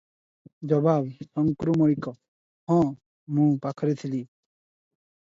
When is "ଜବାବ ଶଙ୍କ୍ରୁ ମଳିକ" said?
0.71-2.15